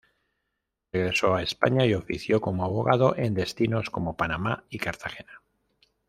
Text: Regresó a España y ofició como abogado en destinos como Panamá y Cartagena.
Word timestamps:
Regresó 0.91 1.35
a 1.35 1.43
España 1.43 1.85
y 1.85 1.93
ofició 1.93 2.41
como 2.41 2.65
abogado 2.65 3.15
en 3.17 3.35
destinos 3.35 3.91
como 3.91 4.17
Panamá 4.17 4.63
y 4.67 4.79
Cartagena. 4.79 5.43